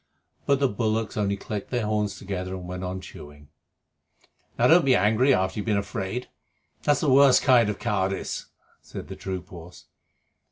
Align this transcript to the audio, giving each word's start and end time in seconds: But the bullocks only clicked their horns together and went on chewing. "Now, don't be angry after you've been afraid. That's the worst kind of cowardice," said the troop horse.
But 0.47 0.59
the 0.59 0.67
bullocks 0.67 1.15
only 1.15 1.37
clicked 1.37 1.69
their 1.69 1.85
horns 1.85 2.17
together 2.17 2.55
and 2.55 2.67
went 2.67 2.83
on 2.83 3.01
chewing. 3.01 3.49
"Now, 4.57 4.65
don't 4.65 4.83
be 4.83 4.95
angry 4.95 5.31
after 5.31 5.59
you've 5.59 5.67
been 5.67 5.77
afraid. 5.77 6.27
That's 6.81 7.01
the 7.01 7.09
worst 7.11 7.43
kind 7.43 7.69
of 7.69 7.77
cowardice," 7.77 8.47
said 8.81 9.09
the 9.09 9.15
troop 9.15 9.49
horse. 9.49 9.85